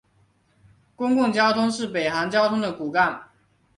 [0.95, 3.29] 公共交通是北韩交通的骨干。